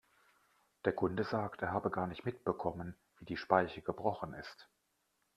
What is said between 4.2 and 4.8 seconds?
ist.